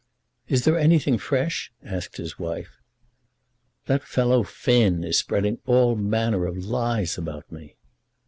"Is 0.47 0.63
there 0.65 0.79
anything 0.79 1.19
fresh?" 1.19 1.71
asked 1.83 2.17
his 2.17 2.39
wife. 2.39 2.79
"That 3.85 4.01
fellow 4.03 4.41
Finn 4.41 5.03
is 5.03 5.19
spreading 5.19 5.59
all 5.67 5.95
manner 5.95 6.47
of 6.47 6.57
lies 6.57 7.19
about 7.19 7.51
me." 7.51 7.75